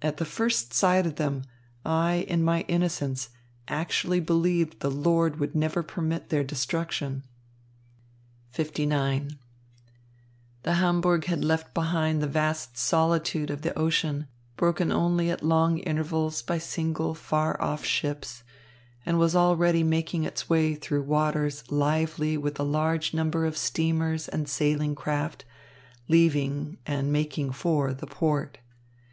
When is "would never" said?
5.40-5.82